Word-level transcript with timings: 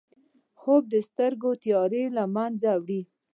خوب 0.59 0.83
د 0.93 0.95
سترګو 1.07 1.51
تیاره 1.63 2.03
له 2.17 2.23
منځه 2.35 2.71
وړي 2.81 3.01